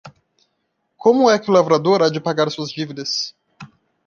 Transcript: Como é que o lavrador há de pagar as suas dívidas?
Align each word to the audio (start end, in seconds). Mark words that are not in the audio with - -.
Como 1.03 1.29
é 1.33 1.37
que 1.37 1.51
o 1.51 1.53
lavrador 1.53 2.01
há 2.01 2.09
de 2.09 2.19
pagar 2.19 2.47
as 2.47 2.55
suas 2.55 2.71
dívidas? 2.71 3.35